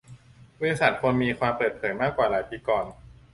[0.59, 2.85] บริษัทควรมีความเปิดเผยมากกว่าหลายปีก่อน